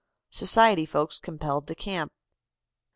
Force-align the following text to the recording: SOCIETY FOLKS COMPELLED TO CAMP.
SOCIETY 0.31 0.87
FOLKS 0.87 1.19
COMPELLED 1.19 1.67
TO 1.67 1.75
CAMP. 1.75 2.11